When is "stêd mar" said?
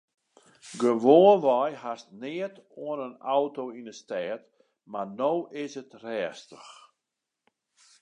4.01-5.07